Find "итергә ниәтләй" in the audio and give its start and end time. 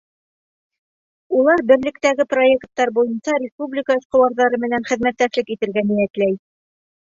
5.59-6.35